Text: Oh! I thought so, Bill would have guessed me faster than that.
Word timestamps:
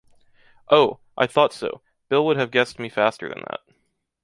Oh! 0.71 0.99
I 1.15 1.27
thought 1.27 1.53
so, 1.53 1.81
Bill 2.09 2.25
would 2.25 2.35
have 2.35 2.49
guessed 2.49 2.79
me 2.79 2.89
faster 2.89 3.29
than 3.29 3.43
that. 3.51 3.59